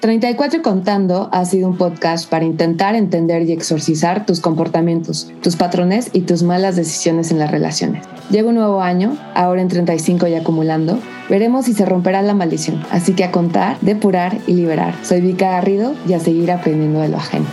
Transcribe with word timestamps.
34 0.00 0.62
Contando 0.62 1.28
ha 1.32 1.44
sido 1.44 1.68
un 1.68 1.76
podcast 1.76 2.30
para 2.30 2.44
intentar 2.44 2.94
entender 2.94 3.42
y 3.42 3.52
exorcizar 3.52 4.26
tus 4.26 4.40
comportamientos, 4.40 5.32
tus 5.42 5.56
patrones 5.56 6.10
y 6.12 6.20
tus 6.20 6.44
malas 6.44 6.76
decisiones 6.76 7.32
en 7.32 7.40
las 7.40 7.50
relaciones. 7.50 8.04
Llega 8.30 8.48
un 8.48 8.54
nuevo 8.54 8.80
año, 8.80 9.16
ahora 9.34 9.60
en 9.60 9.68
35 9.68 10.28
y 10.28 10.34
acumulando. 10.36 11.00
Veremos 11.28 11.64
si 11.64 11.72
se 11.72 11.84
romperá 11.84 12.22
la 12.22 12.34
maldición. 12.34 12.80
Así 12.92 13.14
que 13.14 13.24
a 13.24 13.32
contar, 13.32 13.76
depurar 13.80 14.38
y 14.46 14.52
liberar. 14.52 14.94
Soy 15.02 15.20
Vika 15.20 15.50
Garrido 15.50 15.94
y 16.08 16.12
a 16.12 16.20
seguir 16.20 16.52
aprendiendo 16.52 17.00
de 17.00 17.08
lo 17.08 17.16
ajeno. 17.16 17.46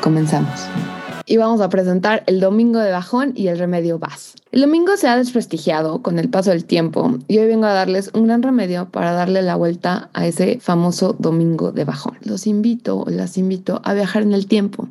Comenzamos 0.00 0.68
y 1.30 1.36
vamos 1.36 1.60
a 1.60 1.68
presentar 1.68 2.24
el 2.26 2.40
domingo 2.40 2.80
de 2.80 2.90
bajón 2.90 3.34
y 3.36 3.46
el 3.46 3.56
remedio 3.56 4.00
VAS. 4.00 4.34
El 4.50 4.62
domingo 4.62 4.96
se 4.96 5.06
ha 5.06 5.16
desprestigiado 5.16 6.02
con 6.02 6.18
el 6.18 6.28
paso 6.28 6.50
del 6.50 6.64
tiempo 6.64 7.18
y 7.28 7.38
hoy 7.38 7.46
vengo 7.46 7.66
a 7.66 7.72
darles 7.72 8.10
un 8.14 8.26
gran 8.26 8.42
remedio 8.42 8.88
para 8.90 9.12
darle 9.12 9.40
la 9.40 9.54
vuelta 9.54 10.10
a 10.12 10.26
ese 10.26 10.58
famoso 10.58 11.14
domingo 11.16 11.70
de 11.70 11.84
bajón. 11.84 12.18
Los 12.24 12.48
invito 12.48 13.04
las 13.06 13.38
invito 13.38 13.80
a 13.84 13.94
viajar 13.94 14.22
en 14.22 14.32
el 14.32 14.48
tiempo 14.48 14.88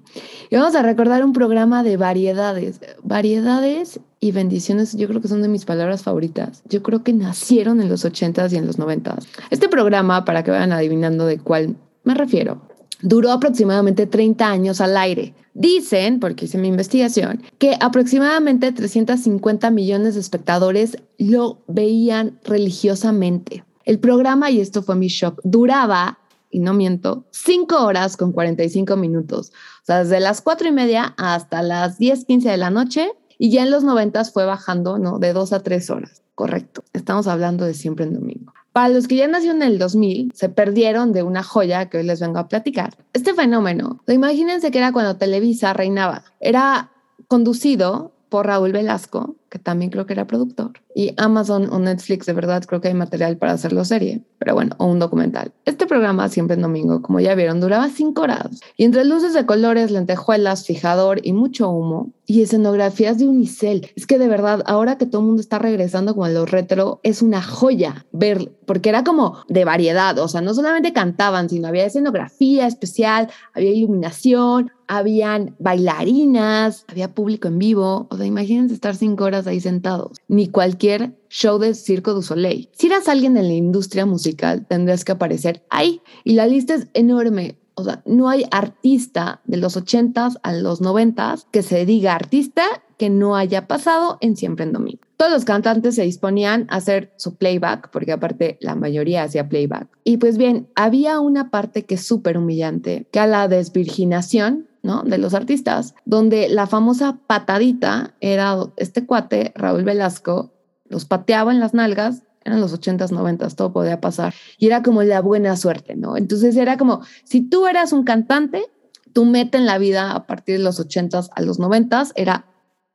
y 0.49 0.55
vamos 0.55 0.75
a 0.75 0.81
recordar 0.81 1.25
un 1.25 1.33
programa 1.33 1.83
de 1.83 1.97
variedades. 1.97 2.79
Variedades 3.03 3.99
y 4.21 4.31
bendiciones 4.31 4.95
yo 4.95 5.09
creo 5.09 5.19
que 5.19 5.27
son 5.27 5.41
de 5.41 5.49
mis 5.49 5.65
palabras 5.65 6.03
favoritas. 6.03 6.63
Yo 6.69 6.81
creo 6.81 7.03
que 7.03 7.11
nacieron 7.11 7.81
en 7.81 7.89
los 7.89 8.05
80s 8.05 8.53
y 8.53 8.55
en 8.55 8.65
los 8.65 8.79
90s. 8.79 9.25
Este 9.49 9.67
programa, 9.67 10.23
para 10.23 10.45
que 10.45 10.51
vayan 10.51 10.71
adivinando 10.71 11.25
de 11.25 11.37
cuál 11.37 11.75
me 12.05 12.13
refiero, 12.13 12.61
duró 13.01 13.31
aproximadamente 13.31 14.07
30 14.07 14.47
años 14.47 14.81
al 14.81 14.97
aire. 14.97 15.33
Dicen, 15.53 16.19
porque 16.19 16.45
hice 16.45 16.57
mi 16.57 16.67
investigación, 16.67 17.41
que 17.57 17.75
aproximadamente 17.79 18.71
350 18.71 19.69
millones 19.71 20.13
de 20.13 20.21
espectadores 20.21 20.97
lo 21.17 21.63
veían 21.67 22.39
religiosamente. 22.43 23.63
El 23.85 23.99
programa, 23.99 24.51
y 24.51 24.61
esto 24.61 24.83
fue 24.83 24.95
mi 24.95 25.07
shock, 25.07 25.41
duraba, 25.43 26.19
y 26.51 26.59
no 26.59 26.73
miento, 26.73 27.25
5 27.31 27.83
horas 27.85 28.17
con 28.17 28.31
45 28.31 28.95
minutos. 28.95 29.51
O 29.83 29.85
sea, 29.85 30.03
desde 30.03 30.19
las 30.19 30.41
4 30.41 30.67
y 30.67 30.71
media 30.71 31.13
hasta 31.17 31.61
las 31.61 31.97
10, 31.97 32.25
15 32.25 32.49
de 32.49 32.57
la 32.57 32.69
noche. 32.69 33.11
Y 33.37 33.51
ya 33.51 33.63
en 33.63 33.71
los 33.71 33.83
90 33.83 34.25
fue 34.25 34.45
bajando, 34.45 34.97
¿no? 34.97 35.19
De 35.19 35.33
2 35.33 35.53
a 35.53 35.61
3 35.61 35.89
horas. 35.91 36.23
Correcto. 36.35 36.83
Estamos 36.93 37.27
hablando 37.27 37.65
de 37.65 37.73
siempre 37.73 38.05
en 38.05 38.13
domingo. 38.13 38.48
Para 38.79 38.93
los 38.93 39.09
que 39.09 39.17
ya 39.17 39.27
nacieron 39.27 39.61
en 39.61 39.73
el 39.73 39.77
2000, 39.77 40.31
se 40.33 40.47
perdieron 40.47 41.11
de 41.11 41.21
una 41.21 41.43
joya 41.43 41.89
que 41.89 41.97
hoy 41.97 42.05
les 42.05 42.21
vengo 42.21 42.39
a 42.39 42.47
platicar. 42.47 42.95
Este 43.11 43.33
fenómeno, 43.33 44.01
imagínense 44.07 44.71
que 44.71 44.77
era 44.77 44.93
cuando 44.93 45.17
Televisa 45.17 45.73
reinaba. 45.73 46.23
Era 46.39 46.89
conducido 47.27 48.13
por 48.29 48.47
Raúl 48.47 48.71
Velasco, 48.71 49.35
que 49.49 49.59
también 49.59 49.91
creo 49.91 50.05
que 50.05 50.13
era 50.13 50.27
productor, 50.27 50.73
y 50.95 51.13
Amazon 51.17 51.69
o 51.71 51.79
Netflix, 51.79 52.25
de 52.25 52.33
verdad, 52.33 52.63
creo 52.65 52.81
que 52.81 52.89
hay 52.89 52.93
material 52.93 53.37
para 53.37 53.53
hacerlo 53.53 53.85
serie, 53.85 54.21
pero 54.37 54.53
bueno, 54.53 54.75
o 54.79 54.85
un 54.85 54.99
documental. 54.99 55.51
Este 55.65 55.85
programa, 55.85 56.29
siempre 56.29 56.55
en 56.55 56.61
domingo, 56.61 57.01
como 57.01 57.19
ya 57.19 57.35
vieron, 57.35 57.59
duraba 57.59 57.89
cinco 57.89 58.23
horas, 58.23 58.59
y 58.77 58.85
entre 58.85 59.05
luces 59.05 59.33
de 59.33 59.45
colores, 59.45 59.91
lentejuelas, 59.91 60.65
fijador 60.65 61.19
y 61.23 61.33
mucho 61.33 61.69
humo, 61.69 62.11
y 62.25 62.43
escenografías 62.43 63.17
de 63.17 63.27
unicel. 63.27 63.89
Es 63.95 64.05
que 64.05 64.19
de 64.19 64.27
verdad, 64.27 64.61
ahora 64.67 64.99
que 64.99 65.07
todo 65.07 65.21
el 65.21 65.27
mundo 65.27 65.41
está 65.41 65.57
regresando 65.57 66.15
con 66.15 66.31
lo 66.31 66.45
retro, 66.45 66.99
es 67.01 67.23
una 67.23 67.41
joya 67.41 68.05
ver, 68.11 68.51
porque 68.65 68.89
era 68.89 69.03
como 69.03 69.39
de 69.47 69.65
variedad, 69.65 70.17
o 70.19 70.27
sea, 70.27 70.41
no 70.41 70.53
solamente 70.53 70.93
cantaban, 70.93 71.49
sino 71.49 71.67
había 71.67 71.85
escenografía 71.85 72.67
especial, 72.67 73.29
había 73.53 73.71
iluminación, 73.71 74.71
habían 74.87 75.55
bailarinas, 75.59 76.85
había 76.87 77.13
público 77.13 77.47
en 77.47 77.59
vivo, 77.59 78.07
o 78.09 78.17
sea, 78.17 78.25
imagínense 78.25 78.73
estar 78.73 78.95
cinco 78.95 79.23
horas 79.23 79.38
ahí 79.47 79.59
sentados, 79.59 80.17
ni 80.27 80.47
cualquier 80.47 81.13
show 81.29 81.59
de 81.59 81.73
Circo 81.73 82.13
du 82.13 82.21
Soleil. 82.21 82.69
Si 82.73 82.87
eras 82.87 83.07
alguien 83.07 83.37
en 83.37 83.47
la 83.47 83.53
industria 83.53 84.05
musical, 84.05 84.65
tendrías 84.67 85.05
que 85.05 85.11
aparecer 85.11 85.63
ahí, 85.69 86.01
y 86.23 86.33
la 86.33 86.47
lista 86.47 86.75
es 86.75 86.87
enorme. 86.93 87.57
O 87.75 87.83
sea, 87.83 88.01
no 88.05 88.27
hay 88.27 88.43
artista 88.51 89.41
de 89.45 89.57
los 89.57 89.77
80s 89.77 90.39
a 90.43 90.53
los 90.53 90.81
90s 90.81 91.45
que 91.49 91.63
se 91.63 91.85
diga 91.85 92.13
artista 92.13 92.63
que 92.97 93.09
no 93.09 93.37
haya 93.37 93.67
pasado 93.67 94.17
en 94.19 94.35
Siempre 94.35 94.65
en 94.65 94.73
Domingo. 94.73 94.99
Todos 95.15 95.31
los 95.31 95.45
cantantes 95.45 95.95
se 95.95 96.03
disponían 96.03 96.67
a 96.69 96.75
hacer 96.75 97.13
su 97.15 97.35
playback, 97.35 97.89
porque 97.91 98.11
aparte 98.11 98.57
la 98.59 98.75
mayoría 98.75 99.23
hacía 99.23 99.47
playback. 99.47 99.87
Y 100.03 100.17
pues 100.17 100.37
bien, 100.37 100.67
había 100.75 101.21
una 101.21 101.49
parte 101.49 101.85
que 101.85 101.95
es 101.95 102.05
súper 102.05 102.37
humillante, 102.37 103.07
que 103.11 103.19
a 103.19 103.27
la 103.27 103.47
desvirginación 103.47 104.68
De 104.81 105.17
los 105.17 105.33
artistas, 105.33 105.93
donde 106.05 106.47
la 106.49 106.65
famosa 106.65 107.19
patadita 107.27 108.15
era 108.21 108.55
este 108.77 109.05
cuate, 109.05 109.51
Raúl 109.55 109.83
Velasco, 109.83 110.53
los 110.87 111.05
pateaba 111.05 111.51
en 111.51 111.59
las 111.59 111.73
nalgas 111.73 112.23
eran 112.45 112.61
los 112.61 112.73
80s, 112.73 113.11
90s, 113.11 113.55
todo 113.55 113.73
podía 113.73 114.01
pasar. 114.01 114.33
Y 114.57 114.67
era 114.67 114.81
como 114.81 115.03
la 115.03 115.21
buena 115.21 115.55
suerte, 115.55 115.95
¿no? 115.95 116.17
Entonces 116.17 116.55
era 116.55 116.77
como, 116.77 117.01
si 117.23 117.41
tú 117.41 117.67
eras 117.67 117.91
un 117.91 118.03
cantante, 118.03 118.65
tu 119.13 119.25
meta 119.25 119.57
en 119.57 119.65
la 119.65 119.77
vida 119.77 120.11
a 120.11 120.25
partir 120.25 120.57
de 120.57 120.63
los 120.63 120.79
80s 120.79 121.29
a 121.35 121.41
los 121.41 121.59
90s 121.59 122.11
era 122.15 122.45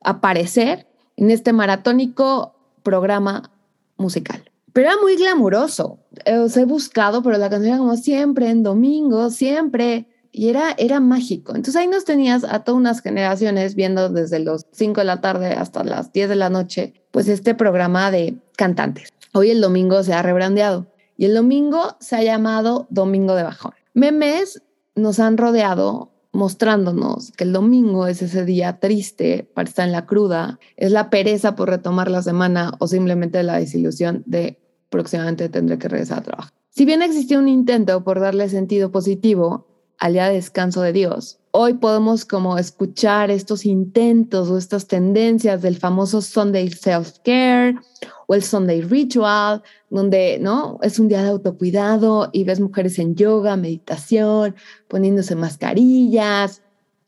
aparecer 0.01 0.87
en 1.17 1.31
este 1.31 1.53
maratónico 1.53 2.55
programa 2.83 3.51
musical. 3.97 4.43
Pero 4.73 4.89
era 4.89 4.97
muy 5.01 5.15
glamuroso. 5.15 5.99
Eh, 6.25 6.37
os 6.37 6.57
he 6.57 6.65
buscado, 6.65 7.21
pero 7.23 7.37
la 7.37 7.49
canción 7.49 7.73
era 7.73 7.77
como 7.77 7.95
siempre, 7.95 8.49
en 8.49 8.63
domingo, 8.63 9.29
siempre. 9.29 10.09
Y 10.37 10.49
era, 10.49 10.75
era 10.77 10.99
mágico. 10.99 11.55
Entonces 11.55 11.77
ahí 11.77 11.87
nos 11.87 12.03
tenías 12.03 12.43
a 12.43 12.65
todas 12.65 12.77
unas 12.77 13.01
generaciones 13.01 13.73
viendo 13.73 14.09
desde 14.09 14.39
los 14.39 14.65
5 14.73 14.99
de 14.99 15.05
la 15.05 15.21
tarde 15.21 15.53
hasta 15.53 15.85
las 15.85 16.11
10 16.11 16.27
de 16.27 16.35
la 16.35 16.49
noche, 16.49 16.93
pues 17.11 17.29
este 17.29 17.55
programa 17.55 18.11
de 18.11 18.35
cantantes. 18.57 19.07
Hoy 19.33 19.51
el 19.51 19.61
domingo 19.61 20.03
se 20.03 20.11
ha 20.11 20.21
rebrandeado 20.21 20.87
y 21.15 21.23
el 21.23 21.35
domingo 21.35 21.95
se 22.01 22.17
ha 22.17 22.23
llamado 22.23 22.85
Domingo 22.89 23.33
de 23.33 23.43
Bajón. 23.43 23.71
Memes 23.93 24.61
nos 24.93 25.21
han 25.21 25.37
rodeado 25.37 26.11
mostrándonos 26.33 27.31
que 27.31 27.45
el 27.45 27.53
domingo 27.53 28.05
es 28.07 28.21
ese 28.21 28.43
día 28.43 28.81
triste 28.81 29.49
para 29.53 29.69
estar 29.69 29.85
en 29.85 29.93
la 29.93 30.05
cruda, 30.05 30.59
es 30.75 30.91
la 30.91 31.09
pereza 31.09 31.55
por 31.55 31.69
retomar 31.69 32.11
la 32.11 32.21
semana 32.21 32.73
o 32.79 32.87
simplemente 32.87 33.41
la 33.43 33.57
desilusión 33.57 34.21
de 34.25 34.59
próximamente 34.89 35.47
tendré 35.47 35.77
que 35.77 35.87
regresar 35.87 36.19
a 36.19 36.23
trabajar. 36.23 36.53
Si 36.71 36.83
bien 36.83 37.01
existió 37.01 37.39
un 37.39 37.47
intento 37.47 38.03
por 38.03 38.19
darle 38.19 38.49
sentido 38.49 38.91
positivo 38.91 39.74
al 39.99 40.13
día 40.13 40.27
de 40.27 40.35
descanso 40.35 40.81
de 40.81 40.93
Dios, 40.93 41.39
hoy 41.51 41.75
podemos 41.75 42.25
como 42.25 42.57
escuchar 42.57 43.31
estos 43.31 43.65
intentos 43.65 44.49
o 44.49 44.57
estas 44.57 44.87
tendencias 44.87 45.61
del 45.61 45.77
famoso 45.77 46.21
Sunday 46.21 46.69
self-care 46.69 47.79
o 48.27 48.35
el 48.35 48.43
Sunday 48.43 48.81
Ritual, 48.81 49.63
donde 49.89 50.37
¿no? 50.39 50.79
es 50.81 50.99
un 50.99 51.07
día 51.07 51.23
de 51.23 51.29
autocuidado 51.29 52.29
y 52.33 52.43
ves 52.43 52.59
mujeres 52.59 52.99
en 52.99 53.15
yoga, 53.15 53.55
meditación, 53.55 54.55
poniéndose 54.87 55.35
mascarillas, 55.35 56.61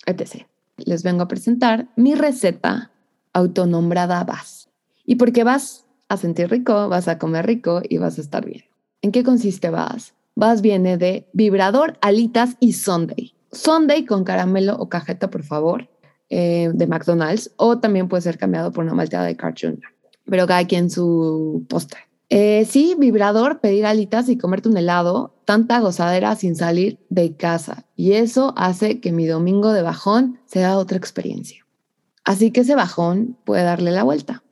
etc. 0.06 0.46
Les 0.78 1.04
vengo 1.04 1.24
a 1.24 1.28
presentar 1.28 1.90
mi 1.96 2.16
receta 2.16 2.92
autonombrada 3.34 4.24
VAS. 4.24 4.70
Y 5.06 5.16
porque 5.16 5.44
vas 5.44 5.86
a 6.10 6.18
sentir 6.18 6.50
rico, 6.50 6.90
vas 6.90 7.08
a 7.08 7.18
comer 7.18 7.46
rico 7.46 7.82
y 7.88 7.98
vas 7.98 8.18
a 8.18 8.22
estar 8.22 8.46
bien. 8.46 8.64
¿En 9.02 9.12
qué 9.12 9.24
consiste 9.24 9.70
VAS? 9.70 10.14
VAS 10.38 10.62
viene 10.62 10.98
de 10.98 11.28
vibrador, 11.34 11.98
alitas 12.00 12.58
y 12.60 12.74
Sunday. 12.74 13.34
Sunday 13.52 14.06
con 14.06 14.24
caramelo 14.24 14.76
o 14.78 14.88
cajeta, 14.88 15.32
por 15.32 15.44
favor, 15.44 15.90
eh, 16.30 16.70
de 16.74 16.86
McDonald's, 16.88 17.52
o 17.58 17.80
también 17.80 18.08
puede 18.08 18.22
ser 18.22 18.38
cambiado 18.38 18.72
por 18.72 18.84
una 18.84 18.94
malteada 18.94 19.26
de 19.26 19.36
Cartoon 19.36 19.80
pero 20.30 20.46
cada 20.46 20.66
quien 20.68 20.90
su 20.90 21.66
postre. 21.70 22.02
Eh, 22.30 22.66
sí, 22.70 22.96
vibrador, 23.00 23.62
pedir 23.62 23.86
alitas 23.86 24.28
y 24.30 24.38
comerte 24.38 24.68
un 24.68 24.78
helado, 24.78 25.34
tanta 25.46 25.80
gozadera 25.80 26.36
sin 26.36 26.56
salir 26.56 27.00
de 27.10 27.36
casa. 27.36 27.86
Y 27.96 28.14
eso 28.14 28.54
hace 28.58 29.00
que 29.00 29.14
mi 29.14 29.26
domingo 29.26 29.72
de 29.72 29.82
bajón 29.82 30.40
sea 30.46 30.78
otra 30.78 30.98
experiencia. 30.98 31.66
Así 32.26 32.52
que 32.52 32.62
ese 32.62 32.76
bajón 32.76 33.38
puede 33.46 33.64
darle 33.64 33.92
la 33.92 34.04
vuelta 34.04 34.44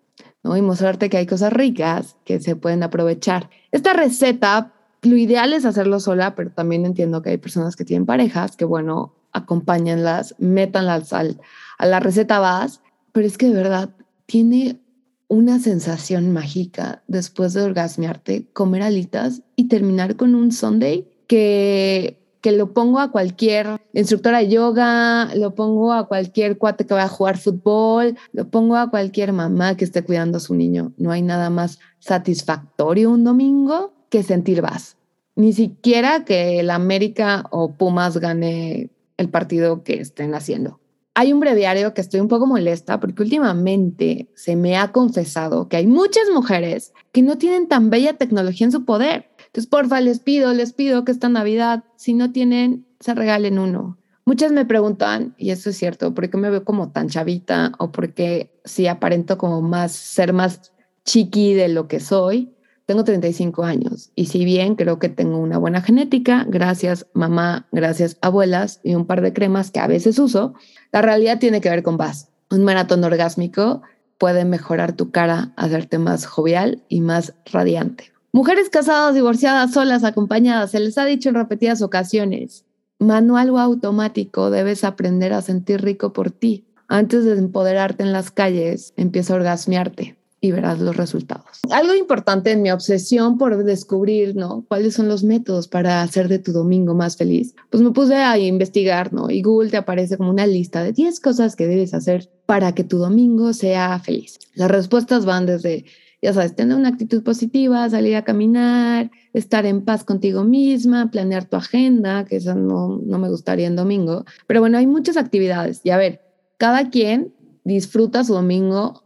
¿no? 0.41 0.55
y 0.55 0.61
mostrarte 0.61 1.09
que 1.09 1.17
hay 1.17 1.25
cosas 1.25 1.51
ricas 1.51 2.15
que 2.23 2.39
se 2.39 2.55
pueden 2.55 2.81
aprovechar. 2.81 3.49
Esta 3.71 3.91
receta, 3.91 4.74
lo 5.05 5.17
ideal 5.17 5.53
es 5.53 5.65
hacerlo 5.65 5.99
sola, 5.99 6.35
pero 6.35 6.51
también 6.51 6.85
entiendo 6.85 7.21
que 7.21 7.31
hay 7.31 7.37
personas 7.37 7.75
que 7.75 7.85
tienen 7.85 8.05
parejas 8.05 8.55
que, 8.55 8.65
bueno, 8.65 9.13
acompáñenlas, 9.31 10.35
métanlas 10.39 11.13
al, 11.13 11.39
a 11.77 11.85
la 11.85 11.99
receta 11.99 12.39
vas, 12.39 12.81
pero 13.11 13.27
es 13.27 13.37
que 13.37 13.47
de 13.47 13.55
verdad 13.55 13.89
tiene 14.25 14.79
una 15.27 15.59
sensación 15.59 16.31
mágica 16.31 17.03
después 17.07 17.53
de 17.53 17.63
orgasmearte, 17.63 18.47
comer 18.53 18.83
alitas 18.83 19.41
y 19.55 19.67
terminar 19.67 20.15
con 20.15 20.35
un 20.35 20.51
Sunday 20.51 21.07
que, 21.27 22.21
que 22.41 22.51
lo 22.51 22.73
pongo 22.73 22.99
a 22.99 23.11
cualquier 23.11 23.81
instructora 23.93 24.37
de 24.37 24.49
yoga, 24.49 25.33
lo 25.35 25.55
pongo 25.55 25.93
a 25.93 26.07
cualquier 26.07 26.57
cuate 26.57 26.85
que 26.85 26.93
vaya 26.93 27.07
a 27.07 27.09
jugar 27.09 27.37
fútbol, 27.37 28.15
lo 28.33 28.49
pongo 28.49 28.77
a 28.77 28.89
cualquier 28.89 29.33
mamá 29.33 29.75
que 29.75 29.85
esté 29.85 30.03
cuidando 30.03 30.37
a 30.37 30.41
su 30.41 30.53
niño. 30.53 30.93
No 30.97 31.11
hay 31.11 31.23
nada 31.23 31.49
más 31.49 31.79
satisfactorio 31.99 33.09
un 33.09 33.23
domingo 33.23 33.94
que 34.09 34.23
sentir 34.23 34.61
vas. 34.61 34.97
Ni 35.35 35.53
siquiera 35.53 36.23
que 36.23 36.59
el 36.59 36.69
América 36.69 37.45
o 37.51 37.73
Pumas 37.73 38.17
gane 38.17 38.89
el 39.17 39.29
partido 39.29 39.83
que 39.83 39.99
estén 39.99 40.33
haciendo. 40.33 40.79
Hay 41.13 41.31
un 41.31 41.39
breviario 41.39 41.93
que 41.93 42.01
estoy 42.01 42.19
un 42.19 42.27
poco 42.27 42.45
molesta 42.45 42.99
porque 42.99 43.23
últimamente 43.23 44.29
se 44.35 44.55
me 44.55 44.77
ha 44.77 44.91
confesado 44.91 45.69
que 45.69 45.77
hay 45.77 45.87
muchas 45.87 46.29
mujeres 46.33 46.93
que 47.13 47.21
no 47.21 47.37
tienen 47.37 47.67
tan 47.67 47.89
bella 47.89 48.13
tecnología 48.13 48.65
en 48.65 48.71
su 48.71 48.83
poder. 48.83 49.29
Entonces, 49.47 49.67
porfa, 49.67 50.01
les 50.01 50.19
pido, 50.19 50.53
les 50.53 50.73
pido 50.73 51.05
que 51.05 51.13
esta 51.13 51.29
Navidad, 51.29 51.85
si 51.95 52.13
no 52.13 52.33
tienen, 52.33 52.85
se 52.99 53.13
regalen 53.13 53.59
uno. 53.59 53.97
Muchas 54.25 54.51
me 54.51 54.65
preguntan, 54.65 55.35
y 55.37 55.51
eso 55.51 55.69
es 55.69 55.77
cierto, 55.77 56.13
¿por 56.13 56.29
qué 56.29 56.35
me 56.35 56.49
veo 56.49 56.65
como 56.65 56.91
tan 56.91 57.09
chavita 57.09 57.71
o 57.77 57.91
por 57.91 58.13
qué 58.13 58.59
si 58.65 58.87
aparento 58.87 59.37
como 59.37 59.61
más, 59.61 59.91
ser 59.91 60.33
más 60.33 60.73
chiqui 61.05 61.53
de 61.53 61.67
lo 61.67 61.87
que 61.87 61.99
soy? 61.99 62.54
Tengo 62.85 63.03
35 63.03 63.63
años 63.63 64.11
y 64.13 64.27
si 64.27 64.45
bien 64.45 64.75
creo 64.75 64.99
que 64.99 65.09
tengo 65.09 65.39
una 65.39 65.57
buena 65.57 65.81
genética, 65.81 66.45
gracias 66.47 67.07
mamá, 67.13 67.67
gracias 67.71 68.17
abuelas 68.21 68.79
y 68.83 68.93
un 68.93 69.07
par 69.07 69.21
de 69.21 69.33
cremas 69.33 69.71
que 69.71 69.79
a 69.79 69.87
veces 69.87 70.19
uso, 70.19 70.53
la 70.91 71.01
realidad 71.01 71.39
tiene 71.39 71.61
que 71.61 71.69
ver 71.69 71.81
con 71.81 71.97
VAS. 71.97 72.29
Un 72.51 72.63
maratón 72.63 73.03
orgásmico 73.03 73.81
puede 74.19 74.45
mejorar 74.45 74.93
tu 74.93 75.09
cara, 75.09 75.51
hacerte 75.55 75.97
más 75.97 76.27
jovial 76.27 76.83
y 76.87 77.01
más 77.01 77.33
radiante. 77.51 78.11
Mujeres 78.31 78.69
casadas, 78.69 79.15
divorciadas, 79.15 79.73
solas, 79.73 80.03
acompañadas, 80.03 80.69
se 80.69 80.79
les 80.79 80.99
ha 80.99 81.05
dicho 81.05 81.29
en 81.29 81.35
repetidas 81.35 81.81
ocasiones, 81.81 82.65
manual 82.99 83.49
o 83.49 83.57
automático, 83.57 84.51
debes 84.51 84.83
aprender 84.83 85.33
a 85.33 85.41
sentir 85.41 85.81
rico 85.81 86.13
por 86.13 86.29
ti. 86.29 86.67
Antes 86.87 87.25
de 87.25 87.33
empoderarte 87.33 88.03
en 88.03 88.13
las 88.13 88.29
calles, 88.29 88.93
empieza 88.95 89.33
a 89.33 89.37
orgasmearte 89.37 90.17
y 90.45 90.51
verás 90.51 90.79
los 90.79 90.95
resultados. 90.95 91.59
Algo 91.71 91.95
importante 91.95 92.51
en 92.51 92.61
mi 92.61 92.71
obsesión 92.71 93.37
por 93.37 93.63
descubrir, 93.63 94.35
¿no? 94.35 94.63
¿Cuáles 94.67 94.93
son 94.93 95.07
los 95.07 95.23
métodos 95.23 95.67
para 95.67 96.01
hacer 96.01 96.27
de 96.27 96.39
tu 96.39 96.51
domingo 96.51 96.93
más 96.93 97.17
feliz? 97.17 97.55
Pues 97.69 97.81
me 97.81 97.91
puse 97.91 98.15
a 98.15 98.37
investigar, 98.37 99.11
¿no? 99.11 99.29
Y 99.29 99.41
Google 99.41 99.71
te 99.71 99.77
aparece 99.77 100.17
como 100.17 100.29
una 100.29 100.45
lista 100.45 100.83
de 100.83 100.93
10 100.93 101.19
cosas 101.19 101.55
que 101.55 101.67
debes 101.67 101.93
hacer 101.93 102.29
para 102.45 102.73
que 102.73 102.83
tu 102.83 102.97
domingo 102.97 103.53
sea 103.53 103.97
feliz. 103.99 104.39
Las 104.53 104.69
respuestas 104.69 105.25
van 105.25 105.47
desde, 105.47 105.85
ya 106.21 106.33
sabes, 106.33 106.55
tener 106.55 106.77
una 106.77 106.89
actitud 106.89 107.23
positiva, 107.23 107.89
salir 107.89 108.15
a 108.15 108.23
caminar, 108.23 109.09
estar 109.33 109.65
en 109.65 109.83
paz 109.83 110.03
contigo 110.03 110.43
misma, 110.43 111.09
planear 111.09 111.45
tu 111.45 111.57
agenda, 111.57 112.25
que 112.25 112.35
eso 112.35 112.53
no, 112.53 113.01
no 113.03 113.17
me 113.17 113.29
gustaría 113.29 113.67
en 113.67 113.75
domingo. 113.75 114.25
Pero 114.45 114.59
bueno, 114.59 114.77
hay 114.77 114.85
muchas 114.85 115.17
actividades. 115.17 115.81
Y 115.83 115.89
a 115.89 115.97
ver, 115.97 116.21
cada 116.57 116.89
quien 116.91 117.33
disfruta 117.63 118.23
su 118.23 118.33
domingo 118.33 119.03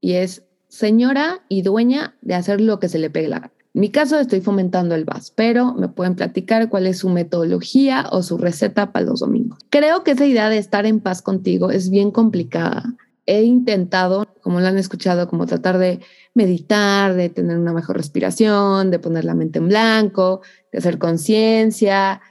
y 0.00 0.12
es 0.14 0.44
señora 0.72 1.42
y 1.50 1.60
dueña 1.60 2.14
de 2.22 2.34
hacer 2.34 2.62
lo 2.62 2.80
que 2.80 2.88
se 2.88 2.98
le 2.98 3.10
pegue 3.10 3.28
la 3.28 3.40
gana. 3.40 3.52
En 3.74 3.80
mi 3.82 3.90
caso 3.90 4.18
estoy 4.18 4.40
fomentando 4.40 4.94
el 4.94 5.04
VAS, 5.04 5.30
pero 5.30 5.74
me 5.74 5.88
pueden 5.88 6.14
platicar 6.14 6.70
cuál 6.70 6.86
es 6.86 6.98
su 6.98 7.10
metodología 7.10 8.06
o 8.10 8.22
su 8.22 8.38
receta 8.38 8.90
para 8.90 9.04
los 9.04 9.20
domingos. 9.20 9.58
Creo 9.68 10.02
que 10.02 10.12
esa 10.12 10.24
idea 10.24 10.48
de 10.48 10.56
estar 10.56 10.86
en 10.86 11.00
paz 11.00 11.20
contigo 11.20 11.70
es 11.70 11.90
bien 11.90 12.10
complicada. 12.10 12.94
He 13.26 13.42
intentado, 13.42 14.26
como 14.40 14.60
lo 14.60 14.66
han 14.66 14.78
escuchado, 14.78 15.28
como 15.28 15.44
tratar 15.44 15.76
de 15.76 16.00
meditar, 16.32 17.14
de 17.14 17.28
tener 17.28 17.58
una 17.58 17.74
mejor 17.74 17.98
respiración, 17.98 18.90
de 18.90 18.98
poner 18.98 19.26
la 19.26 19.34
mente 19.34 19.58
en 19.58 19.68
blanco, 19.68 20.40
de 20.72 20.78
hacer 20.78 20.98
conciencia, 20.98 22.22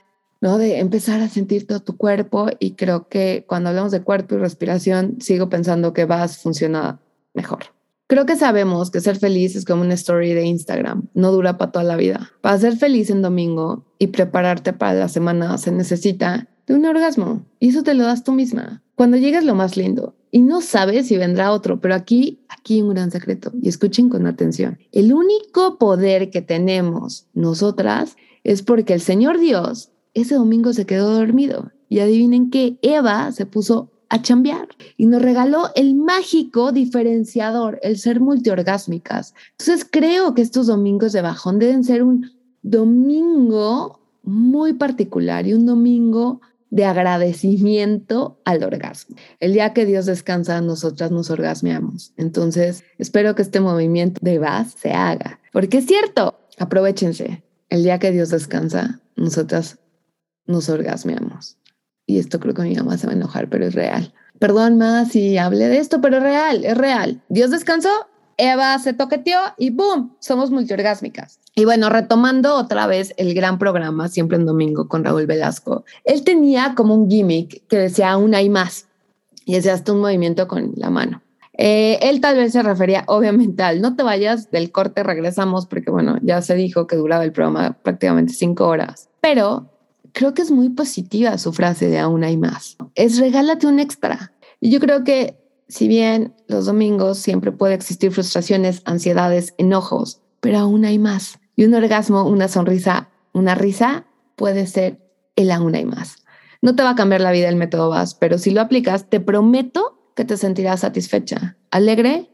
¿no? 0.42 0.58
De 0.58 0.80
empezar 0.80 1.22
a 1.22 1.30
sentir 1.30 1.68
todo 1.68 1.82
tu 1.82 1.96
cuerpo 1.96 2.48
y 2.60 2.72
creo 2.72 3.08
que 3.08 3.46
cuando 3.48 3.70
hablamos 3.70 3.92
de 3.92 4.02
cuerpo 4.02 4.34
y 4.34 4.40
respiración 4.40 5.18
sigo 5.22 5.48
pensando 5.48 5.94
que 5.94 6.06
VAS 6.06 6.40
funciona 6.40 7.00
mejor. 7.36 7.66
Creo 8.12 8.26
que 8.26 8.36
sabemos 8.36 8.92
que 8.92 9.00
ser 9.00 9.16
feliz 9.16 9.56
es 9.56 9.64
como 9.64 9.84
una 9.84 9.94
story 9.94 10.34
de 10.34 10.44
Instagram, 10.44 11.08
no 11.14 11.32
dura 11.32 11.58
para 11.58 11.72
toda 11.72 11.86
la 11.86 11.96
vida. 11.96 12.30
Para 12.42 12.58
ser 12.58 12.76
feliz 12.76 13.10
en 13.10 13.22
domingo 13.22 13.86
y 14.00 14.08
prepararte 14.08 14.74
para 14.74 14.96
la 14.96 15.08
semana 15.08 15.58
se 15.58 15.72
necesita 15.72 16.50
de 16.68 16.74
un 16.74 16.84
orgasmo 16.84 17.46
y 17.58 17.70
eso 17.70 17.84
te 17.84 17.94
lo 17.94 18.04
das 18.04 18.26
tú 18.26 18.34
misma. 18.34 18.84
Cuando 18.96 19.16
llegues 19.16 19.46
lo 19.46 19.56
más 19.56 19.78
lindo 19.78 20.14
y 20.30 20.42
no 20.42 20.60
sabes 20.60 21.08
si 21.08 21.16
vendrá 21.16 21.54
otro, 21.54 21.80
pero 21.80 21.96
aquí, 21.96 22.42
aquí 22.50 22.82
un 22.82 22.90
gran 22.90 23.12
secreto 23.12 23.54
y 23.62 23.70
escuchen 23.70 24.10
con 24.10 24.28
atención. 24.28 24.78
El 24.92 25.14
único 25.14 25.78
poder 25.78 26.32
que 26.32 26.42
tenemos 26.42 27.28
nosotras 27.34 28.18
es 28.44 28.62
porque 28.62 28.94
el 28.94 29.00
Señor 29.00 29.40
Dios 29.40 29.92
ese 30.14 30.36
domingo 30.36 30.74
se 30.74 30.86
quedó 30.86 31.14
dormido 31.14 31.72
y 31.88 32.00
adivinen 32.00 32.50
que 32.50 32.78
Eva 32.82 33.32
se 33.32 33.46
puso 33.46 33.91
a 34.12 34.22
chambear 34.22 34.68
y 34.98 35.06
nos 35.06 35.22
regaló 35.22 35.70
el 35.74 35.96
mágico 35.96 36.74
diferenciador, 36.74 37.80
el 37.82 37.98
ser 37.98 38.20
multiorgásmicas. 38.20 39.34
Entonces 39.58 39.88
creo 39.90 40.36
que 40.36 40.42
estos 40.42 40.68
domingos 40.68 41.14
de 41.14 41.22
bajón 41.22 41.60
deben 41.60 41.86
ser 41.86 42.04
un 42.04 42.30
domingo 42.62 44.02
muy 44.24 44.74
particular 44.74 45.48
y 45.48 45.54
un 45.54 45.66
domingo 45.66 46.42
de 46.70 46.84
agradecimiento 46.84 48.38
al 48.44 48.64
orgasmo. 48.64 49.16
El 49.40 49.54
día 49.54 49.74
que 49.74 49.86
Dios 49.86 50.08
descansa, 50.08 50.60
nosotras 50.60 51.10
nos 51.12 51.30
orgasmeamos. 51.30 52.14
Entonces, 52.18 52.84
espero 52.98 53.34
que 53.34 53.44
este 53.44 53.62
movimiento 53.62 54.20
de 54.22 54.40
VAS 54.40 54.76
se 54.78 54.92
haga, 54.92 55.40
porque 55.54 55.78
es 55.78 55.86
cierto, 55.86 56.38
aprovechense. 56.60 57.44
El 57.70 57.84
día 57.84 57.98
que 57.98 58.12
Dios 58.12 58.30
descansa, 58.30 59.00
nosotras 59.16 59.80
nos 60.46 60.68
orgasmeamos 60.68 61.61
y 62.12 62.20
esto 62.20 62.40
creo 62.40 62.54
que 62.54 62.64
mi 62.64 62.76
mamá 62.76 62.98
se 62.98 63.08
va 63.08 63.14
a 63.14 63.16
enojar, 63.16 63.50
pero 63.50 63.66
es 63.66 63.74
real. 63.74 64.14
Perdón 64.40 64.78
más 64.78 65.10
si 65.10 65.38
hablé 65.38 65.68
de 65.70 65.78
esto, 65.78 66.02
pero 66.02 66.18
es 66.18 66.24
real, 66.24 66.66
es 66.66 66.78
real. 66.78 67.22
Dios 67.30 67.52
descansó, 67.52 67.90
Eva 68.38 68.78
se 68.80 68.94
toqueteó 68.94 69.40
y 69.58 69.70
¡boom! 69.70 70.16
Somos 70.20 70.52
multiorgásmicas. 70.52 71.40
Y 71.56 71.66
bueno, 71.66 71.90
retomando 71.90 72.56
otra 72.56 72.88
vez 72.88 73.14
el 73.18 73.34
gran 73.34 73.60
programa, 73.60 74.10
siempre 74.10 74.38
en 74.38 74.46
domingo, 74.46 74.88
con 74.88 75.04
Raúl 75.04 75.26
Velasco, 75.26 75.86
él 76.04 76.24
tenía 76.24 76.74
como 76.76 76.96
un 76.96 77.10
gimmick 77.10 77.66
que 77.68 77.78
decía 77.78 78.12
aún 78.12 78.36
hay 78.36 78.50
más 78.50 78.88
y 79.46 79.56
hacía 79.56 79.74
hasta 79.74 79.94
un 79.94 80.02
movimiento 80.02 80.48
con 80.48 80.74
la 80.76 80.90
mano. 80.90 81.22
Eh, 81.54 82.00
él 82.02 82.22
tal 82.22 82.38
vez 82.38 82.54
se 82.54 82.64
refería 82.64 83.04
obviamente 83.08 83.62
al 83.62 83.82
no 83.82 83.96
te 83.96 84.04
vayas 84.04 84.50
del 84.52 84.72
corte, 84.72 85.04
regresamos, 85.04 85.68
porque 85.68 85.92
bueno, 85.92 86.18
ya 86.22 86.42
se 86.42 86.56
dijo 86.56 86.88
que 86.88 86.96
duraba 86.96 87.24
el 87.24 87.32
programa 87.32 87.78
prácticamente 87.84 88.34
cinco 88.34 88.68
horas, 88.68 89.10
pero 89.22 89.71
creo 90.14 90.34
que 90.34 90.42
es 90.42 90.52
muy 90.52 90.70
positiva 90.70 91.38
su 91.38 91.54
frase 91.54 91.88
de 91.88 92.00
aún 92.00 92.24
hay 92.24 92.38
más. 92.38 92.78
Es 92.96 93.18
regálate 93.18 93.68
un 93.68 93.80
extra. 93.80 94.34
Y 94.60 94.70
yo 94.70 94.80
creo 94.80 95.04
que 95.04 95.38
si 95.68 95.88
bien 95.88 96.36
los 96.48 96.66
domingos 96.66 97.18
siempre 97.18 97.52
puede 97.52 97.74
existir 97.74 98.12
frustraciones, 98.12 98.82
ansiedades, 98.86 99.54
enojos, 99.58 100.22
pero 100.40 100.60
aún 100.60 100.86
hay 100.86 101.00
más. 101.00 101.40
Y 101.56 101.66
un 101.66 101.74
orgasmo, 101.74 102.24
una 102.24 102.48
sonrisa, 102.48 103.10
una 103.34 103.56
risa 103.56 104.06
puede 104.36 104.68
ser 104.68 105.00
el 105.36 105.52
aún 105.52 105.76
hay 105.76 105.86
más. 105.86 106.18
No 106.62 106.76
te 106.76 106.84
va 106.84 106.92
a 106.92 106.96
cambiar 106.96 107.22
la 107.22 107.32
vida 107.32 107.50
el 107.50 107.56
método 107.56 107.90
VAS, 107.90 108.16
pero 108.16 108.38
si 108.38 108.52
lo 108.52 108.62
aplicas, 108.62 109.10
te 109.10 109.20
prometo 109.20 110.12
que 110.16 110.26
te 110.26 110.38
sentirás 110.38 110.82
satisfecha, 110.82 111.58
alegre 111.72 112.30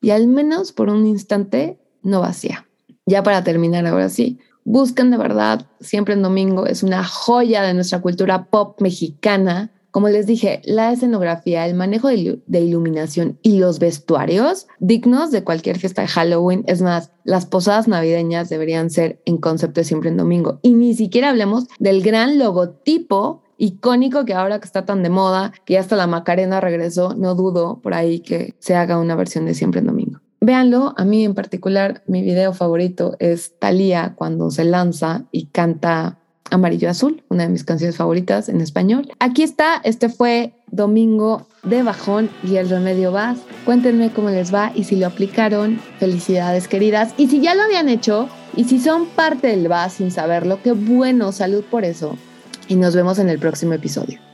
y 0.00 0.10
al 0.10 0.26
menos 0.26 0.72
por 0.72 0.90
un 0.90 1.06
instante 1.06 1.80
no 2.02 2.20
vacía. 2.20 2.66
Ya 3.06 3.22
para 3.22 3.42
terminar, 3.42 3.86
ahora 3.86 4.08
sí, 4.08 4.38
Busquen 4.64 5.10
de 5.10 5.16
verdad, 5.16 5.66
siempre 5.80 6.14
en 6.14 6.22
domingo, 6.22 6.66
es 6.66 6.82
una 6.82 7.04
joya 7.04 7.62
de 7.62 7.74
nuestra 7.74 8.00
cultura 8.00 8.44
pop 8.44 8.80
mexicana. 8.80 9.72
Como 9.90 10.08
les 10.08 10.26
dije, 10.26 10.62
la 10.64 10.92
escenografía, 10.92 11.66
el 11.66 11.74
manejo 11.74 12.08
de, 12.08 12.60
iluminación 12.60 13.38
y 13.42 13.58
los 13.58 13.78
vestuarios 13.78 14.66
dignos 14.78 15.30
de 15.30 15.44
cualquier 15.44 15.78
fiesta 15.78 16.02
de 16.02 16.08
Halloween. 16.08 16.64
Es 16.66 16.80
más, 16.80 17.10
las 17.24 17.44
posadas 17.44 17.88
navideñas 17.88 18.48
deberían 18.48 18.88
ser 18.88 19.20
en 19.26 19.36
concepto 19.36 19.80
de 19.80 19.84
siempre 19.84 20.08
en 20.08 20.16
domingo. 20.16 20.60
Y 20.62 20.74
ni 20.74 20.94
siquiera 20.94 21.30
hablemos 21.30 21.66
del 21.78 22.02
gran 22.02 22.38
logotipo 22.38 23.42
icónico 23.58 24.24
que 24.24 24.34
ahora 24.34 24.60
que 24.60 24.66
está 24.66 24.86
tan 24.86 25.02
de 25.02 25.10
moda, 25.10 25.52
que 25.66 25.76
hasta 25.76 25.96
la 25.96 26.06
Macarena 26.06 26.60
regresó, 26.60 27.14
no 27.14 27.34
dudo 27.34 27.80
por 27.82 27.94
ahí 27.94 28.20
que 28.20 28.54
se 28.60 28.74
haga 28.74 28.98
una 28.98 29.14
versión 29.14 29.44
de 29.44 29.54
siempre 29.54 29.80
en 29.80 29.86
domingo. 29.86 30.21
Véanlo, 30.44 30.92
a 30.96 31.04
mí 31.04 31.24
en 31.24 31.34
particular 31.34 32.02
mi 32.08 32.20
video 32.20 32.52
favorito 32.52 33.14
es 33.20 33.60
Thalía 33.60 34.14
cuando 34.16 34.50
se 34.50 34.64
lanza 34.64 35.22
y 35.30 35.46
canta 35.46 36.18
Amarillo 36.50 36.90
Azul, 36.90 37.22
una 37.28 37.44
de 37.44 37.48
mis 37.48 37.62
canciones 37.62 37.96
favoritas 37.96 38.48
en 38.48 38.60
español. 38.60 39.08
Aquí 39.20 39.44
está, 39.44 39.80
este 39.84 40.08
fue 40.08 40.54
Domingo 40.66 41.46
de 41.62 41.84
Bajón 41.84 42.28
y 42.42 42.56
el 42.56 42.68
remedio 42.68 43.12
vas. 43.12 43.38
Cuéntenme 43.64 44.10
cómo 44.10 44.30
les 44.30 44.52
va 44.52 44.72
y 44.74 44.82
si 44.82 44.96
lo 44.96 45.06
aplicaron, 45.06 45.78
felicidades 46.00 46.66
queridas. 46.66 47.14
Y 47.16 47.28
si 47.28 47.40
ya 47.40 47.54
lo 47.54 47.62
habían 47.62 47.88
hecho 47.88 48.28
y 48.56 48.64
si 48.64 48.80
son 48.80 49.06
parte 49.06 49.46
del 49.46 49.68
VAS 49.68 49.92
sin 49.92 50.10
saberlo, 50.10 50.58
qué 50.60 50.72
bueno, 50.72 51.30
salud 51.30 51.62
por 51.70 51.84
eso. 51.84 52.18
Y 52.66 52.74
nos 52.74 52.96
vemos 52.96 53.20
en 53.20 53.28
el 53.28 53.38
próximo 53.38 53.74
episodio. 53.74 54.31